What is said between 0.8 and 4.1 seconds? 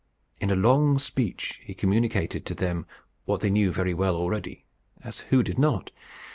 speech he communicated to them what they knew very